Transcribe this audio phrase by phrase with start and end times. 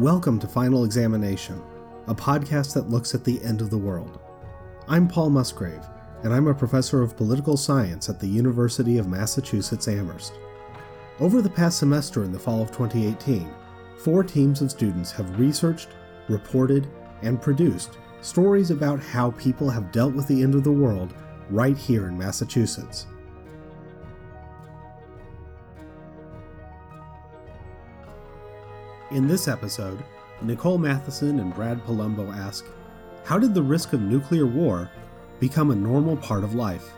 [0.00, 1.62] Welcome to Final Examination,
[2.06, 4.18] a podcast that looks at the end of the world.
[4.88, 5.84] I'm Paul Musgrave,
[6.22, 10.38] and I'm a professor of political science at the University of Massachusetts Amherst.
[11.18, 13.52] Over the past semester in the fall of 2018,
[13.98, 15.90] four teams of students have researched,
[16.30, 16.88] reported,
[17.20, 21.12] and produced stories about how people have dealt with the end of the world
[21.50, 23.06] right here in Massachusetts.
[29.10, 30.04] In this episode,
[30.40, 32.64] Nicole Matheson and Brad Palumbo ask
[33.24, 34.88] How did the risk of nuclear war
[35.40, 36.92] become a normal part of life?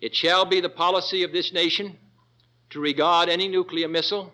[0.00, 1.98] It shall be the policy of this nation
[2.70, 4.32] to regard any nuclear missile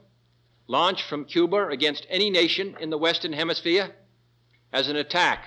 [0.66, 3.94] launched from Cuba against any nation in the Western Hemisphere
[4.74, 5.46] as an attack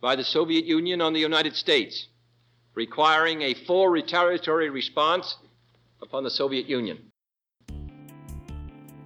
[0.00, 2.08] by the Soviet Union on the United States,
[2.74, 5.36] requiring a full retaliatory response
[6.02, 6.98] upon the Soviet Union.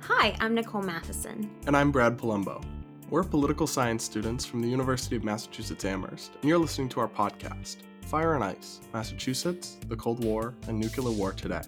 [0.01, 1.51] Hi, I'm Nicole Matheson.
[1.67, 2.65] And I'm Brad Palumbo.
[3.11, 7.09] We're political science students from the University of Massachusetts Amherst, and you're listening to our
[7.09, 11.63] podcast, Fire and Ice Massachusetts, the Cold War, and Nuclear War Today.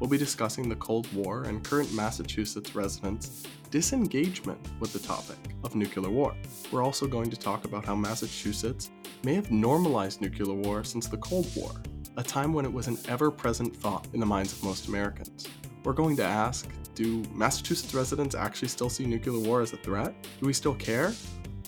[0.00, 5.74] We'll be discussing the Cold War and current Massachusetts residents' disengagement with the topic of
[5.74, 6.34] nuclear war.
[6.70, 8.90] We're also going to talk about how Massachusetts
[9.22, 11.72] may have normalized nuclear war since the Cold War,
[12.16, 15.46] a time when it was an ever present thought in the minds of most Americans.
[15.84, 20.14] We're going to ask do Massachusetts residents actually still see nuclear war as a threat?
[20.40, 21.12] Do we still care?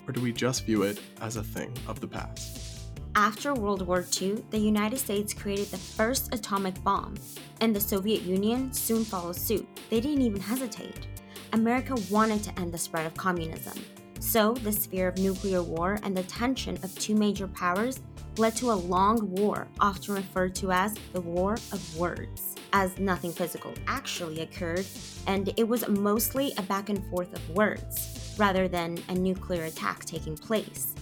[0.07, 2.89] Or do we just view it as a thing of the past?
[3.15, 7.17] After World War II, the United States created the first atomic bomb,
[7.61, 9.69] and the Soviet Union soon followed suit.
[9.91, 11.07] They didn't even hesitate.
[11.53, 13.79] America wanted to end the spread of communism.
[14.21, 18.01] So, this fear of nuclear war and the tension of two major powers
[18.37, 23.33] led to a long war, often referred to as the War of Words, as nothing
[23.33, 24.87] physical actually occurred,
[25.27, 30.05] and it was mostly a back and forth of words, rather than a nuclear attack
[30.05, 30.95] taking place.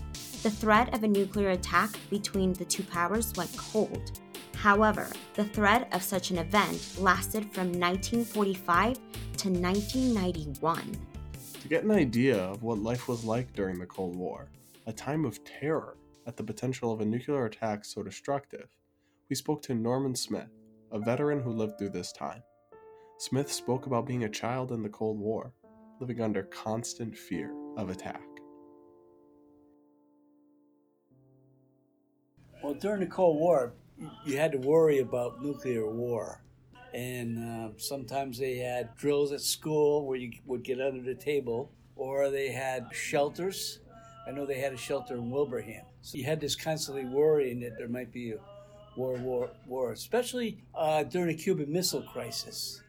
[0.42, 4.20] The threat of a nuclear attack between the two powers went cold.
[4.56, 8.96] However, the threat of such an event lasted from 1945
[9.36, 10.96] to 1991.
[11.62, 14.48] To get an idea of what life was like during the Cold War,
[14.86, 15.96] a time of terror
[16.26, 18.68] at the potential of a nuclear attack so destructive,
[19.28, 20.50] we spoke to Norman Smith,
[20.90, 22.42] a veteran who lived through this time.
[23.18, 25.52] Smith spoke about being a child in the Cold War,
[26.00, 28.22] living under constant fear of attack.
[32.62, 33.74] Well, during the Cold War,
[34.24, 36.42] you had to worry about nuclear war.
[36.92, 41.70] And uh, sometimes they had drills at school where you would get under the table,
[41.94, 43.80] or they had shelters.
[44.26, 45.84] I know they had a shelter in Wilbraham.
[46.00, 48.38] So you had this constantly worrying that there might be a
[48.96, 52.82] war, war, war, especially uh, during the Cuban Missile Crisis.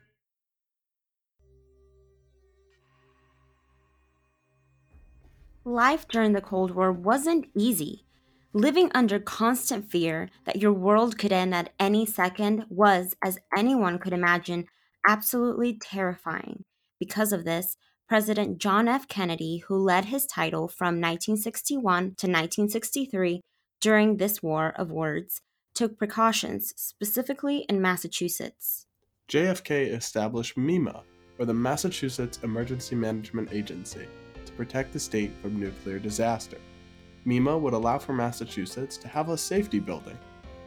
[5.65, 8.06] Life during the Cold War wasn't easy.
[8.57, 13.99] Living under constant fear that your world could end at any second was, as anyone
[13.99, 14.65] could imagine,
[15.07, 16.63] absolutely terrifying.
[16.99, 17.77] Because of this,
[18.09, 19.07] President John F.
[19.07, 23.41] Kennedy, who led his title from 1961 to 1963
[23.79, 25.41] during this war of words,
[25.75, 28.87] took precautions, specifically in Massachusetts.
[29.29, 31.03] JFK established MEMA,
[31.37, 34.07] or the Massachusetts Emergency Management Agency,
[34.47, 36.57] to protect the state from nuclear disaster.
[37.27, 40.17] MEMA would allow for Massachusetts to have a safety building.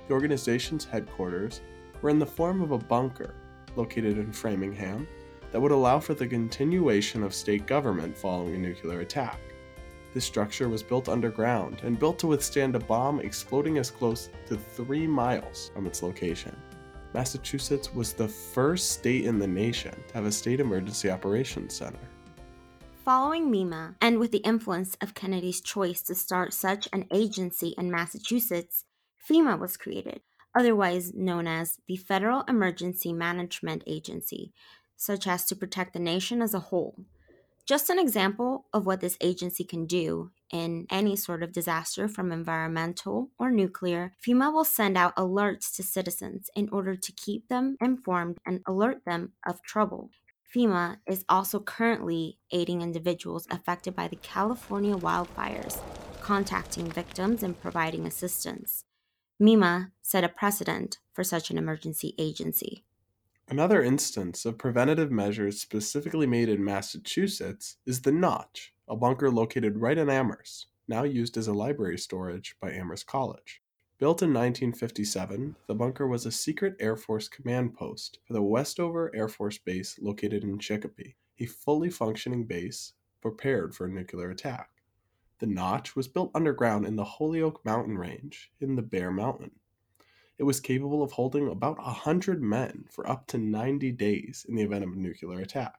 [0.07, 1.63] The organization's headquarters
[2.03, 3.35] were in the form of a bunker
[3.77, 5.09] located in Framingham
[5.53, 9.41] that would allow for the continuation of state government following a nuclear attack.
[10.13, 14.57] This structure was built underground and built to withstand a bomb exploding as close to
[14.57, 16.55] three miles from its location.
[17.15, 22.10] Massachusetts was the first state in the nation to have a state emergency operations center.
[23.13, 27.91] Following MEMA, and with the influence of Kennedy's choice to start such an agency in
[27.91, 28.85] Massachusetts,
[29.29, 30.21] FEMA was created,
[30.57, 34.53] otherwise known as the Federal Emergency Management Agency,
[34.97, 37.05] such as to protect the nation as a whole.
[37.67, 42.31] Just an example of what this agency can do in any sort of disaster from
[42.31, 47.77] environmental or nuclear, FEMA will send out alerts to citizens in order to keep them
[47.81, 50.11] informed and alert them of trouble.
[50.55, 55.81] FEMA is also currently aiding individuals affected by the California wildfires,
[56.21, 58.85] contacting victims and providing assistance.
[59.41, 62.85] MEMA set a precedent for such an emergency agency.
[63.49, 69.79] Another instance of preventative measures specifically made in Massachusetts is the Notch, a bunker located
[69.79, 73.63] right in Amherst, now used as a library storage by Amherst College.
[74.01, 79.15] Built in 1957, the bunker was a secret Air Force command post for the Westover
[79.15, 84.71] Air Force Base located in Chicopee, a fully functioning base prepared for a nuclear attack.
[85.39, 89.51] The notch was built underground in the Holyoke Mountain Range in the Bear Mountain.
[90.39, 94.63] It was capable of holding about 100 men for up to 90 days in the
[94.63, 95.79] event of a nuclear attack.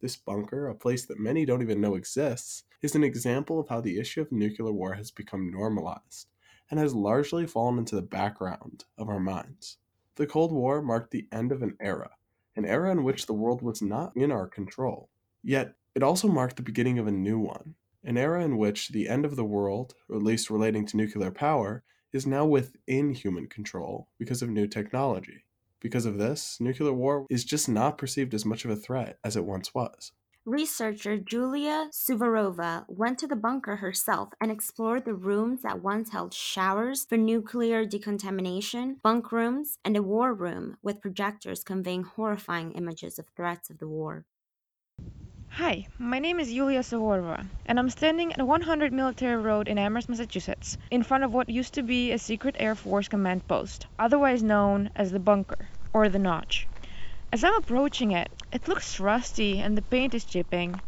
[0.00, 3.82] This bunker, a place that many don't even know exists, is an example of how
[3.82, 6.26] the issue of nuclear war has become normalized
[6.70, 9.78] and has largely fallen into the background of our minds.
[10.16, 12.10] The Cold War marked the end of an era,
[12.56, 15.08] an era in which the world was not in our control.
[15.42, 17.74] Yet, it also marked the beginning of a new one,
[18.04, 21.30] an era in which the end of the world, or at least relating to nuclear
[21.30, 21.82] power,
[22.12, 25.44] is now within human control because of new technology.
[25.80, 29.36] Because of this, nuclear war is just not perceived as much of a threat as
[29.36, 30.12] it once was.
[30.50, 36.34] Researcher Julia Suvorova went to the bunker herself and explored the rooms that once held
[36.34, 43.16] showers for nuclear decontamination, bunk rooms, and a war room with projectors conveying horrifying images
[43.16, 44.24] of threats of the war.
[45.50, 50.08] Hi, my name is Yulia Suvorova, and I'm standing at 100 Military Road in Amherst,
[50.08, 54.42] Massachusetts, in front of what used to be a secret Air Force command post, otherwise
[54.42, 56.66] known as the bunker, or the notch.
[57.32, 60.82] As I'm approaching it, it looks rusty and the paint is chipping.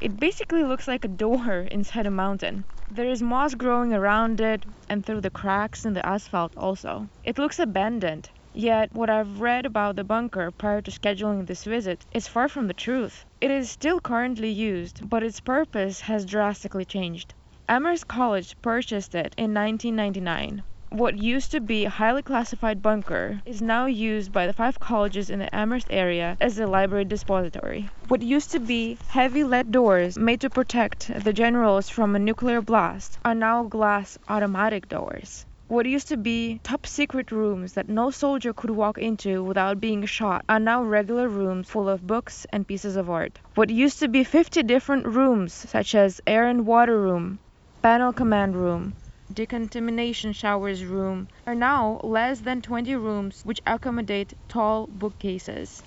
[0.00, 2.64] It basically looks like a door inside a mountain.
[2.90, 7.08] There is moss growing around it and through the cracks in the asphalt also.
[7.24, 8.28] It looks abandoned.
[8.52, 12.66] Yet, what I've read about the bunker prior to scheduling this visit is far from
[12.68, 13.24] the truth.
[13.40, 17.34] It is still currently used, but its purpose has drastically changed.
[17.68, 20.62] Amherst College purchased it in 1999.
[20.90, 25.30] What used to be a highly classified bunker is now used by the five colleges
[25.30, 27.88] in the Amherst area as a library depository.
[28.06, 32.62] What used to be heavy lead doors made to protect the generals from a nuclear
[32.62, 35.44] blast are now glass automatic doors.
[35.66, 40.06] What used to be top secret rooms that no soldier could walk into without being
[40.06, 43.40] shot are now regular rooms full of books and pieces of art.
[43.56, 47.40] What used to be 50 different rooms, such as air and water room,
[47.82, 48.94] panel command room,
[49.32, 55.82] decontamination showers room are now less than 20 rooms which accommodate tall bookcases.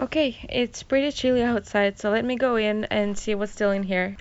[0.00, 3.82] Okay, it's pretty chilly outside, so let me go in and see what's still in
[3.82, 4.16] here.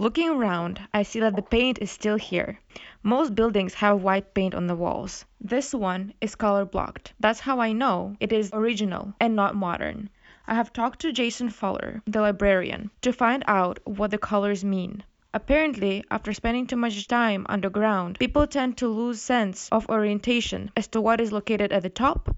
[0.00, 2.58] Looking around, I see that the paint is still here.
[3.02, 5.24] Most buildings have white paint on the walls.
[5.40, 7.14] This one is color blocked.
[7.18, 10.10] That's how I know it is original and not modern.
[10.46, 15.02] I have talked to Jason Fuller, the librarian, to find out what the colors mean.
[15.32, 20.86] Apparently, after spending too much time underground, people tend to lose sense of orientation as
[20.88, 22.36] to what is located at the top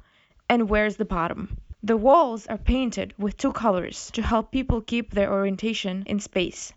[0.49, 1.57] and where's the bottom.
[1.83, 6.73] The walls are painted with two colors to help people keep their orientation in space.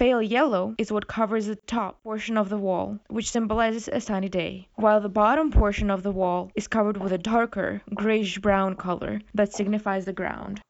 [0.00, 4.30] Pale yellow is what covers the top portion of the wall, which symbolizes a sunny
[4.30, 8.76] day, while the bottom portion of the wall is covered with a darker grayish brown
[8.76, 10.62] color that signifies the ground.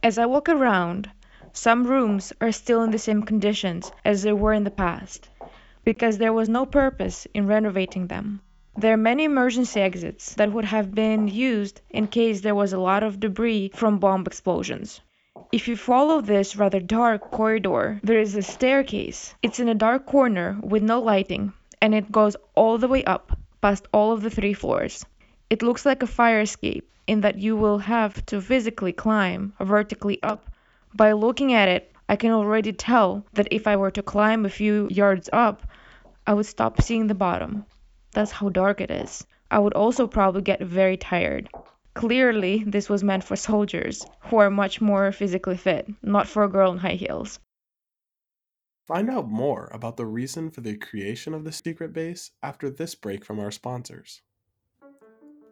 [0.00, 1.10] As I walk around,
[1.52, 5.28] some rooms are still in the same conditions as they were in the past,
[5.82, 8.40] because there was no purpose in renovating them.
[8.76, 12.78] There are many emergency exits that would have been used in case there was a
[12.78, 15.00] lot of debris from bomb explosions.
[15.52, 19.34] If you follow this rather dark corridor, there is a staircase.
[19.42, 23.38] It's in a dark corner with no lighting, and it goes all the way up,
[23.60, 25.04] past all of the three floors.
[25.50, 30.22] It looks like a fire escape in that you will have to physically climb vertically
[30.22, 30.50] up.
[30.94, 34.50] By looking at it, I can already tell that if I were to climb a
[34.50, 35.66] few yards up,
[36.26, 37.64] I would stop seeing the bottom.
[38.12, 39.26] That's how dark it is.
[39.50, 41.48] I would also probably get very tired.
[41.98, 46.48] Clearly, this was meant for soldiers, who are much more physically fit, not for a
[46.48, 47.40] girl in high heels.
[48.86, 52.94] Find out more about the reason for the creation of the secret base after this
[52.94, 54.22] break from our sponsors.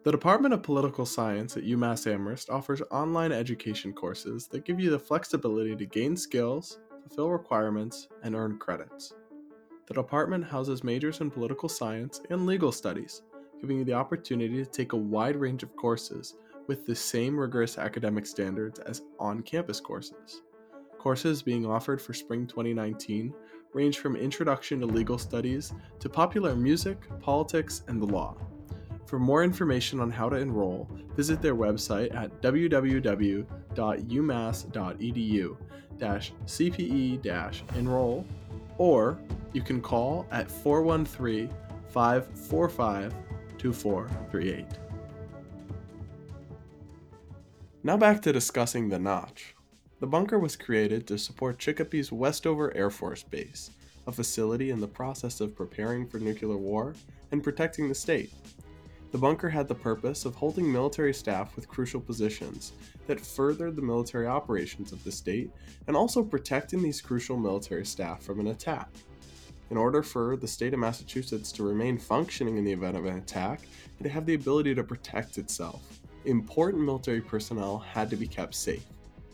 [0.05, 4.89] The Department of Political Science at UMass Amherst offers online education courses that give you
[4.89, 9.13] the flexibility to gain skills, fulfill requirements, and earn credits.
[9.87, 13.21] The department houses majors in political science and legal studies
[13.59, 16.35] giving you the opportunity to take a wide range of courses
[16.67, 20.41] with the same rigorous academic standards as on campus courses.
[20.97, 23.33] Courses being offered for spring 2019
[23.73, 28.35] range from introduction to legal studies to popular music, politics, and the law.
[29.05, 33.47] For more information on how to enroll, visit their website at www.umass.edu
[36.45, 38.25] cpe enroll,
[38.77, 39.19] or
[39.53, 41.49] you can call at 413
[41.89, 43.13] 545
[43.57, 44.65] 2438.
[47.83, 49.55] Now back to discussing the Notch.
[49.99, 53.71] The bunker was created to support Chicopee Westover Air Force Base,
[54.05, 56.93] a facility in the process of preparing for nuclear war
[57.31, 58.31] and protecting the state.
[59.11, 62.73] The bunker had the purpose of holding military staff with crucial positions
[63.07, 65.49] that furthered the military operations of the state
[65.87, 68.89] and also protecting these crucial military staff from an attack.
[69.69, 73.17] In order for the state of Massachusetts to remain functioning in the event of an
[73.17, 73.61] attack
[73.97, 78.55] and to have the ability to protect itself, important military personnel had to be kept
[78.55, 78.85] safe.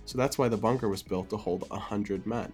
[0.06, 2.52] So that's why the bunker was built to hold 100 men.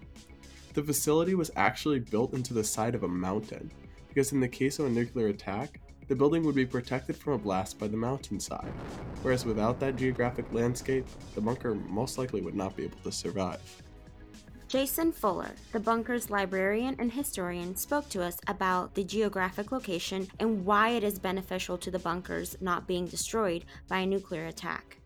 [0.74, 3.72] The facility was actually built into the side of a mountain,
[4.10, 7.38] because in the case of a nuclear attack, the building would be protected from a
[7.38, 8.74] blast by the mountainside,
[9.22, 13.82] whereas without that geographic landscape, the bunker most likely would not be able to survive.
[14.70, 20.64] Jason Fuller, the bunker's librarian and historian, spoke to us about the geographic location and
[20.64, 24.98] why it is beneficial to the bunkers not being destroyed by a nuclear attack.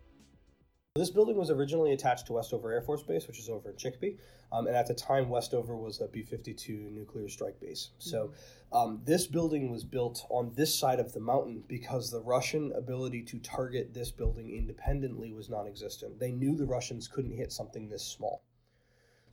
[0.96, 4.18] This building was originally attached to Westover Air Force Base, which is over in Chicopee.
[4.52, 7.88] Um, and at the time, Westover was a B 52 nuclear strike base.
[7.98, 8.32] So
[8.70, 13.22] um, this building was built on this side of the mountain because the Russian ability
[13.22, 16.20] to target this building independently was non existent.
[16.20, 18.42] They knew the Russians couldn't hit something this small.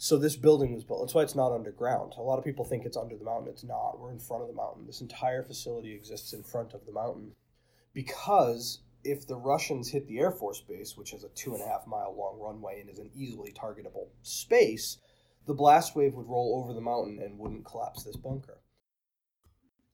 [0.03, 1.01] So this building was built.
[1.01, 2.15] That's why it's not underground.
[2.17, 3.49] A lot of people think it's under the mountain.
[3.49, 3.99] It's not.
[3.99, 4.87] We're in front of the mountain.
[4.87, 7.33] This entire facility exists in front of the mountain
[7.93, 11.67] because if the Russians hit the Air Force Base, which has a two and a
[11.67, 14.97] half mile long runway and is an easily targetable space,
[15.45, 18.57] the blast wave would roll over the mountain and wouldn't collapse this bunker.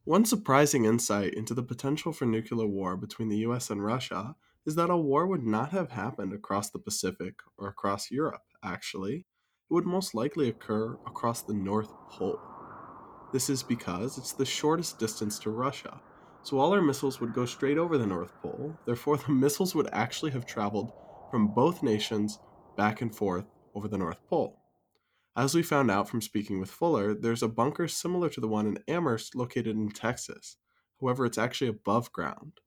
[0.05, 4.75] One surprising insight into the potential for nuclear war between the US and Russia is
[4.75, 9.25] that a war would not have happened across the Pacific or across Europe, actually.
[9.69, 12.39] It would most likely occur across the North Pole.
[13.33, 15.99] This is because it's the shortest distance to Russia,
[16.41, 18.77] so all our missiles would go straight over the North Pole.
[18.85, 20.93] Therefore, the missiles would actually have traveled
[21.29, 22.39] from both nations
[22.77, 23.43] back and forth
[23.75, 24.57] over the North Pole.
[25.35, 28.67] As we found out from speaking with Fuller, there's a bunker similar to the one
[28.67, 30.55] in Amherst located in Texas.
[31.01, 32.61] However, it's actually above ground.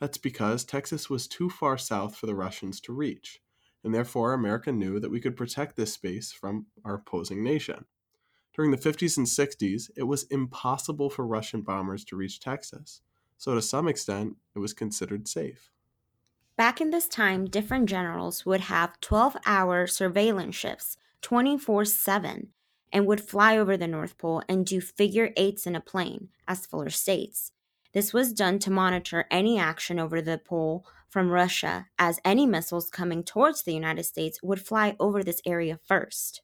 [0.00, 3.40] That's because Texas was too far south for the Russians to reach,
[3.84, 7.84] and therefore America knew that we could protect this space from our opposing nation.
[8.54, 13.02] During the 50s and 60s, it was impossible for Russian bombers to reach Texas,
[13.36, 15.70] so to some extent, it was considered safe.
[16.56, 22.48] Back in this time, different generals would have 12 hour surveillance shifts 24 7
[22.92, 26.66] and would fly over the North Pole and do figure eights in a plane, as
[26.66, 27.52] Fuller states.
[27.94, 32.90] This was done to monitor any action over the pole from Russia, as any missiles
[32.90, 36.42] coming towards the United States would fly over this area first.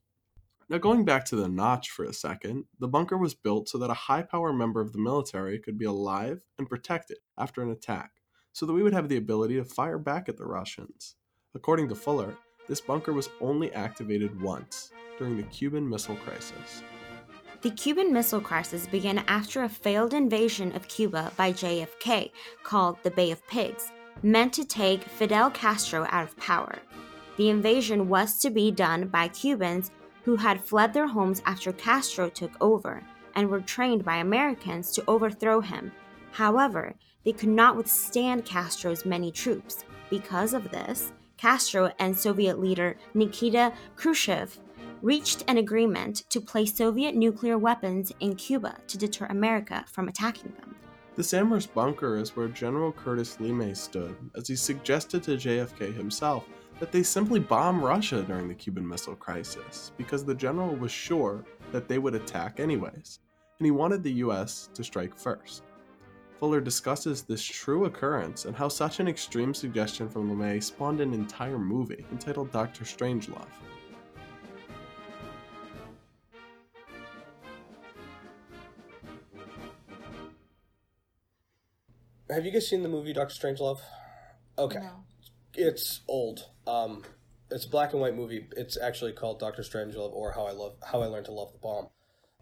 [0.71, 3.91] Now, going back to the notch for a second, the bunker was built so that
[3.91, 8.13] a high power member of the military could be alive and protected after an attack,
[8.55, 11.17] so that we would have the ability to fire back at the Russians.
[11.55, 16.83] According to Fuller, this bunker was only activated once during the Cuban Missile Crisis.
[17.65, 22.31] The Cuban Missile Crisis began after a failed invasion of Cuba by JFK
[22.63, 23.91] called the Bay of Pigs,
[24.23, 26.81] meant to take Fidel Castro out of power.
[27.39, 29.93] The invasion was to be done by Cubans
[30.25, 33.03] who had fled their homes after Castro took over
[33.35, 35.91] and were trained by Americans to overthrow him.
[36.33, 36.95] However,
[37.25, 39.87] they could not withstand Castro's many troops.
[40.11, 44.59] Because of this, Castro and Soviet leader Nikita Khrushchev
[45.05, 50.51] reached an agreement to place Soviet nuclear weapons in Cuba to deter America from attacking
[50.59, 50.75] them.
[51.15, 56.49] The Amherst bunker is where General Curtis LeMay stood, as he suggested to JFK himself
[56.81, 61.45] that they simply bomb Russia during the Cuban Missile Crisis, because the general was sure
[61.71, 63.19] that they would attack anyways,
[63.59, 65.65] and he wanted the US to strike first.
[66.41, 71.13] Fuller discusses this true occurrence and how such an extreme suggestion from LeMay spawned an
[71.13, 73.45] entire movie entitled Doctor Strangelove.
[82.35, 83.79] Have you guys seen the movie Doctor Strangelove?
[84.59, 84.81] Okay.
[84.81, 85.05] No.
[85.55, 86.49] It's old.
[86.67, 87.05] Um,
[87.49, 88.49] it's a black and white movie.
[88.57, 91.59] It's actually called Doctor Strangelove or How I Love How I Learned to Love the
[91.59, 91.91] Bomb.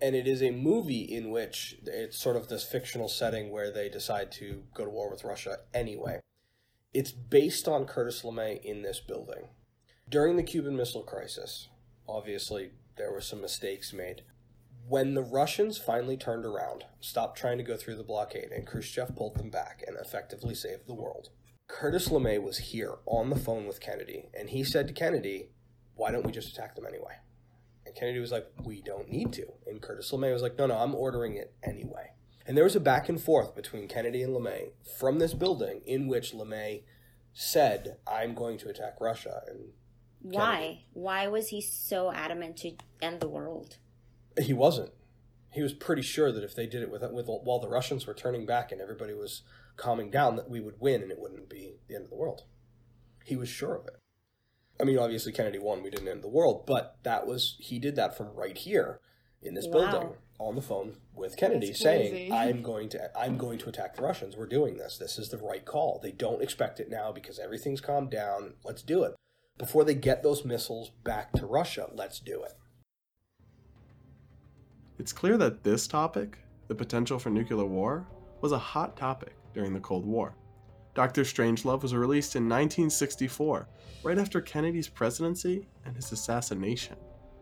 [0.01, 3.91] And it is a movie in which it's sort of this fictional setting where they
[3.91, 6.21] decide to go to war with Russia anyway.
[6.95, 9.49] It's based on Curtis LeMay in this building.
[10.09, 11.69] During the Cuban Missile Crisis,
[12.09, 14.23] obviously there were some mistakes made.
[14.89, 19.15] When the Russians finally turned around, stopped trying to go through the blockade, and Khrushchev
[19.17, 21.29] pulled them back and effectively saved the world,
[21.69, 25.49] Curtis LeMay was here on the phone with Kennedy, and he said to Kennedy,
[25.95, 27.15] Why don't we just attack them anyway?
[27.87, 29.47] And Kennedy was like, We don't need to.
[29.67, 32.11] And Curtis LeMay was like, No, no, I'm ordering it anyway.
[32.47, 36.09] And there was a back and forth between Kennedy and LeMay from this building in
[36.09, 36.83] which LeMay
[37.33, 39.43] said, I'm going to attack Russia.
[39.47, 39.71] And
[40.21, 40.57] Why?
[40.57, 43.79] Kennedy- Why was he so adamant to end the world?
[44.41, 44.93] He wasn't.
[45.51, 48.15] He was pretty sure that if they did it with, with while the Russians were
[48.15, 49.43] turning back and everybody was
[49.77, 52.45] calming down, that we would win and it wouldn't be the end of the world.
[53.25, 53.97] He was sure of it.
[54.81, 55.83] I mean, obviously Kennedy won.
[55.83, 59.01] We didn't end the world, but that was he did that from right here
[59.43, 59.91] in this Wow.
[59.91, 64.03] building on the phone with Kennedy, saying, "I'm going to I'm going to attack the
[64.03, 64.37] Russians.
[64.37, 64.97] We're doing this.
[64.99, 66.01] This is the right call.
[66.03, 68.55] They don't expect it now because everything's calmed down.
[68.65, 69.15] Let's do it
[69.59, 71.91] before they get those missiles back to Russia.
[71.95, 72.55] Let's do it."
[75.03, 78.07] It's clear that this topic, the potential for nuclear war,
[78.41, 80.37] was a hot topic during the Cold War.
[80.95, 81.23] Dr.
[81.23, 83.67] Strangelove was released in 1964,
[84.05, 86.95] right after Kennedy's presidency and his assassination,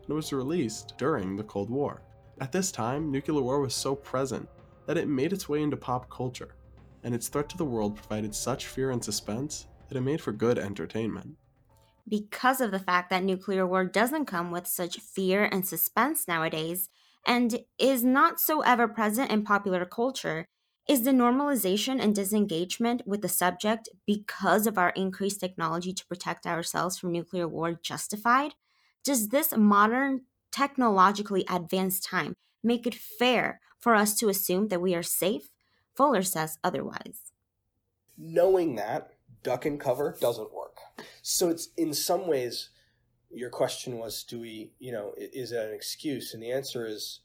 [0.07, 2.01] and was released during the Cold War.
[2.41, 4.49] At this time, nuclear war was so present
[4.87, 6.55] that it made its way into pop culture,
[7.05, 10.33] and its threat to the world provided such fear and suspense that it made for
[10.33, 11.37] good entertainment.
[12.09, 16.89] Because of the fact that nuclear war doesn't come with such fear and suspense nowadays,
[17.27, 20.47] and is not so ever present in popular culture,
[20.89, 26.47] is the normalization and disengagement with the subject because of our increased technology to protect
[26.47, 28.55] ourselves from nuclear war justified?
[29.05, 30.23] Does this modern,
[30.53, 35.51] technologically advanced time make it fair for us to assume that we are safe?
[35.95, 37.33] Fuller says otherwise.
[38.17, 39.13] knowing that
[39.43, 40.79] duck and cover doesn't work.
[41.23, 42.71] So it's in some ways
[43.31, 46.35] your question was do we, you know, is it an excuse?
[46.35, 47.21] And the answer is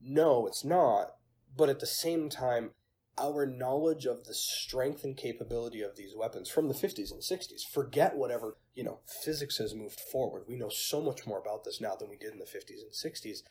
[0.00, 1.12] no, it's not.
[1.56, 2.70] But at the same time,
[3.16, 7.62] our knowledge of the strength and capability of these weapons from the 50s and 60s,
[7.62, 10.44] forget whatever, you know, physics has moved forward.
[10.48, 12.92] We know so much more about this now than we did in the 50s and
[12.92, 13.42] 60s.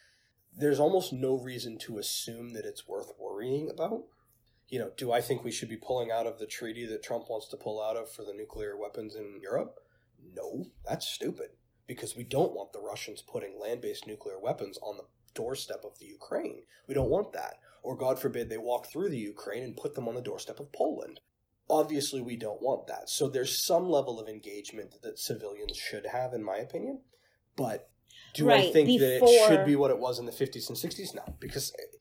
[0.55, 4.03] There's almost no reason to assume that it's worth worrying about
[4.69, 7.25] you know, do I think we should be pulling out of the treaty that Trump
[7.29, 9.75] wants to pull out of for the nuclear weapons in Europe?
[10.35, 11.49] No, that's stupid
[11.87, 15.97] because we don't want the Russians putting land based nuclear weapons on the doorstep of
[15.99, 16.63] the Ukraine.
[16.87, 17.55] We don't want that.
[17.81, 20.71] Or, God forbid, they walk through the Ukraine and put them on the doorstep of
[20.71, 21.19] Poland.
[21.69, 23.09] Obviously, we don't want that.
[23.09, 27.01] So, there's some level of engagement that civilians should have, in my opinion.
[27.57, 27.89] But
[28.33, 30.77] do I Right, think that it should be what it was in the 50s and
[30.77, 31.13] 60s?
[31.13, 31.97] No, because eh,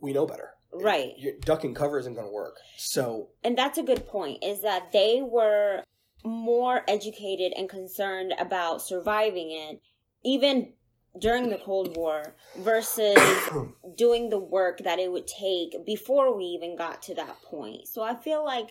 [0.00, 0.50] we know better.
[0.72, 1.12] Right.
[1.18, 2.56] Your duck and cover isn't going to work.
[2.76, 5.82] So and that's a good point is that they were
[6.24, 9.80] more educated and concerned about surviving it
[10.24, 10.72] even
[11.18, 13.18] during the cold war versus
[13.96, 17.88] doing the work that it would take before we even got to that point.
[17.88, 18.70] So i feel like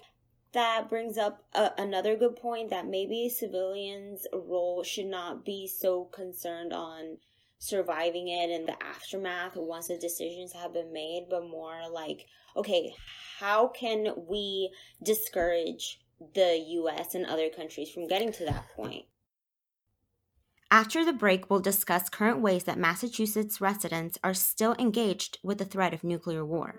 [0.51, 6.05] that brings up a, another good point that maybe civilians role should not be so
[6.05, 7.17] concerned on
[7.59, 12.93] surviving it and the aftermath once the decisions have been made but more like okay
[13.39, 14.71] how can we
[15.03, 15.99] discourage
[16.33, 19.05] the US and other countries from getting to that point?
[20.71, 25.65] After the break, we'll discuss current ways that Massachusetts residents are still engaged with the
[25.65, 26.75] threat of nuclear war.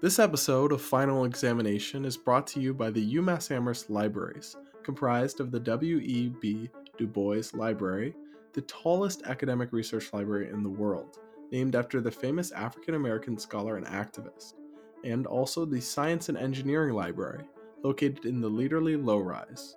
[0.00, 5.40] This episode of Final Examination is brought to you by the UMass Amherst Libraries, comprised
[5.40, 6.70] of the W.E.B.
[6.96, 8.14] Du Bois Library,
[8.52, 11.18] the tallest academic research library in the world,
[11.50, 14.54] named after the famous African American scholar and activist,
[15.04, 17.44] and also the Science and Engineering Library,
[17.82, 19.76] located in the Lederle Low Rise.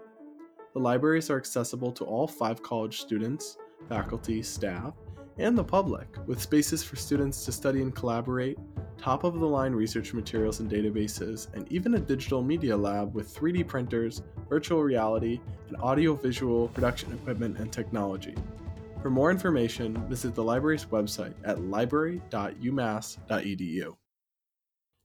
[0.74, 4.94] The libraries are accessible to all five college students, faculty, staff,
[5.38, 8.60] and the public, with spaces for students to study and collaborate,
[8.98, 13.36] top of the line research materials and databases, and even a digital media lab with
[13.36, 18.36] 3D printers, virtual reality, and audiovisual production equipment and technology.
[19.02, 23.96] For more information, visit the library's website at library.umass.edu.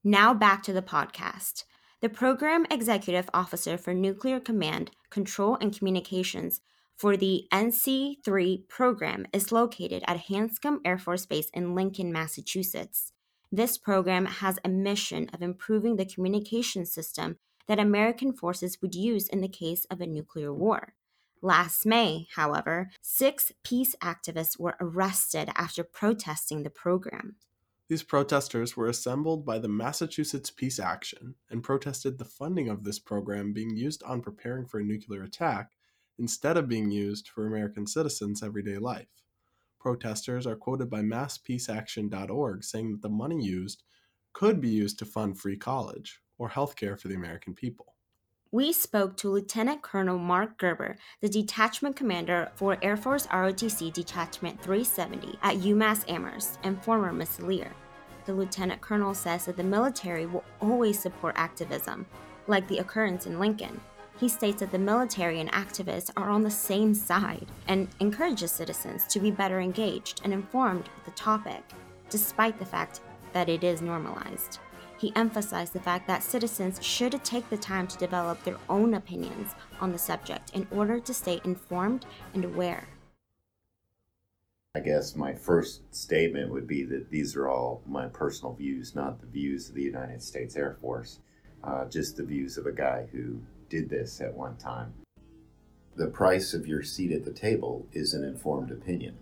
[0.05, 1.65] Now back to the podcast.
[2.01, 6.61] The Program Executive Officer for Nuclear Command, Control, and Communications
[6.97, 13.13] for the NC 3 program is located at Hanscom Air Force Base in Lincoln, Massachusetts.
[13.51, 19.27] This program has a mission of improving the communication system that American forces would use
[19.27, 20.95] in the case of a nuclear war.
[21.43, 27.35] Last May, however, six peace activists were arrested after protesting the program.
[27.89, 32.99] These protesters were assembled by the Massachusetts Peace Action and protested the funding of this
[32.99, 35.73] program being used on preparing for a nuclear attack
[36.19, 39.09] instead of being used for American citizens' everyday life.
[39.81, 43.85] Protesters are quoted by masspeaceaction.org saying that the money used
[44.35, 47.95] could be used to fund free college or health care for the American people.
[48.51, 54.63] We spoke to Lieutenant Colonel Mark Gerber, the detachment commander for Air Force ROTC Detachment
[54.63, 57.73] 370 at UMass Amherst and former missileer.
[58.25, 62.07] the lieutenant colonel says that the military will always support activism,
[62.47, 63.81] like the occurrence in Lincoln.
[64.19, 69.07] He states that the military and activists are on the same side and encourages citizens
[69.09, 71.63] to be better engaged and informed with the topic,
[72.09, 73.01] despite the fact
[73.35, 74.59] that it is normalized.
[74.99, 79.55] He emphasized the fact that citizens should take the time to develop their own opinions
[79.81, 82.89] on the subject in order to stay informed and aware.
[84.75, 89.21] I guess my first statement would be that these are all my personal views, not
[89.21, 91.21] the views of the United States Air Force,
[91.65, 94.93] uh, just the views of a guy who did this at one time.
[95.97, 99.17] The price of your seat at the table is an informed opinion.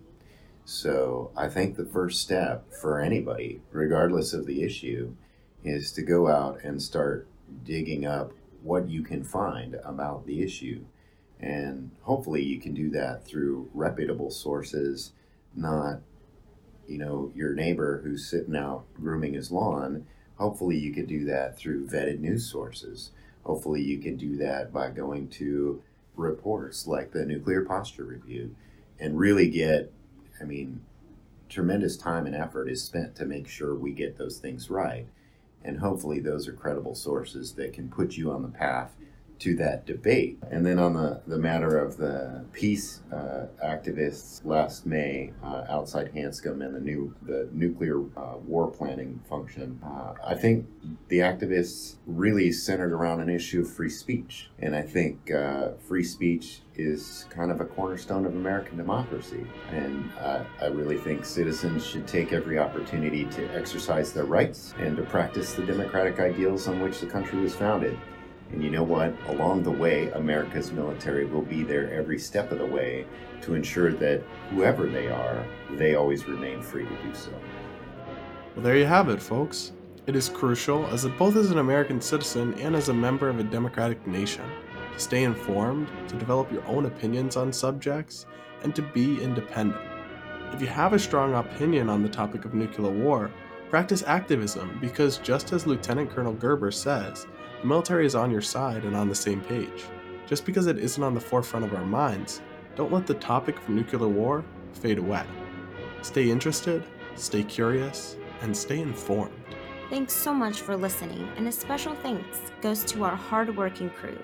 [0.65, 5.15] So I think the first step for anybody, regardless of the issue,
[5.63, 7.27] is to go out and start
[7.63, 10.83] digging up what you can find about the issue.
[11.39, 15.13] And hopefully you can do that through reputable sources,
[15.55, 16.01] not,
[16.87, 20.05] you know, your neighbor who's sitting out grooming his lawn.
[20.35, 23.11] Hopefully you could do that through vetted news sources.
[23.43, 25.81] Hopefully you can do that by going to
[26.15, 28.55] reports like the Nuclear Posture Review
[28.99, 29.93] and really get,
[30.41, 30.81] I mean,
[31.47, 35.07] tremendous time and effort is spent to make sure we get those things right
[35.67, 38.95] and hopefully those are credible sources that can put you on the path
[39.39, 40.37] to that debate.
[40.49, 46.13] And then on the, the matter of the peace uh, activists last May uh, outside
[46.13, 50.65] Hanscom and the new the nuclear uh, war planning function, uh, I think
[51.07, 54.49] the activists really centered around an issue of free speech.
[54.59, 59.45] And I think uh, free speech is kind of a cornerstone of American democracy.
[59.71, 65.03] And I really think citizens should take every opportunity to exercise their rights and to
[65.03, 67.97] practice the democratic ideals on which the country was founded.
[68.51, 69.13] And you know what?
[69.27, 73.05] Along the way, America's military will be there every step of the way
[73.41, 77.31] to ensure that whoever they are, they always remain free to do so.
[78.55, 79.73] Well, there you have it, folks.
[80.07, 83.43] It is crucial, as both as an American citizen and as a member of a
[83.43, 84.45] democratic nation,
[84.93, 88.25] to stay informed, to develop your own opinions on subjects,
[88.63, 89.81] and to be independent.
[90.53, 93.29] If you have a strong opinion on the topic of nuclear war,
[93.69, 97.27] practice activism because, just as Lieutenant Colonel Gerber says,
[97.61, 99.85] the military is on your side and on the same page.
[100.27, 102.41] Just because it isn't on the forefront of our minds,
[102.75, 104.43] don't let the topic of nuclear war
[104.73, 105.25] fade away.
[106.01, 106.83] Stay interested,
[107.15, 109.33] stay curious, and stay informed.
[109.89, 114.19] Thanks so much for listening, and a special thanks goes to our hardworking crew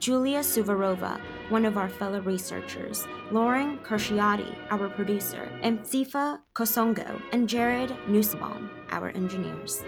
[0.00, 1.18] Julia Suvarova,
[1.48, 8.68] one of our fellow researchers, Lauren Kershiati, our producer, and Sifa Kasongo and Jared Nussbaum,
[8.90, 9.82] our engineers.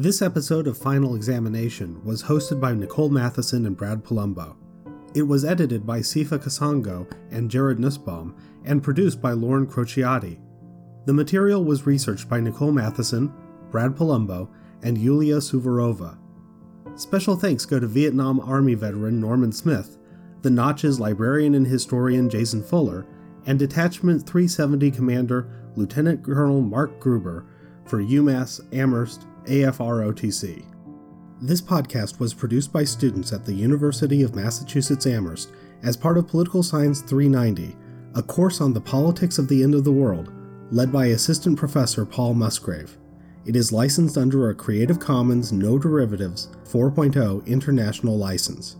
[0.00, 4.56] This episode of Final Examination was hosted by Nicole Matheson and Brad Palumbo.
[5.14, 8.34] It was edited by Sifa Kasongo and Jared Nussbaum
[8.64, 10.40] and produced by Lauren Crociati.
[11.04, 13.30] The material was researched by Nicole Matheson,
[13.70, 14.48] Brad Palumbo,
[14.82, 16.16] and Yulia Suvarova.
[16.94, 19.98] Special thanks go to Vietnam Army veteran Norman Smith,
[20.40, 23.06] the Notch's librarian and historian Jason Fuller,
[23.44, 27.44] and Detachment 370 Commander Lieutenant Colonel Mark Gruber
[27.84, 30.64] for UMass Amherst AFROTC.
[31.42, 35.50] This podcast was produced by students at the University of Massachusetts Amherst
[35.82, 37.76] as part of Political Science 390,
[38.14, 40.32] a course on the politics of the end of the world,
[40.70, 42.98] led by Assistant Professor Paul Musgrave.
[43.46, 48.76] It is licensed under a Creative Commons No Derivatives 4.0 international license.